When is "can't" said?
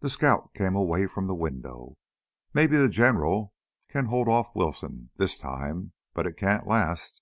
6.38-6.66